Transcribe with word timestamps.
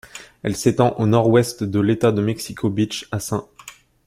Elle 0.41 0.55
s’étend 0.55 0.95
au 0.97 1.05
nord-ouest 1.05 1.63
de 1.63 1.79
l'État 1.79 2.11
de 2.11 2.23
Mexico 2.23 2.71
Beach 2.71 3.07
à 3.11 3.19
St. 3.19 3.45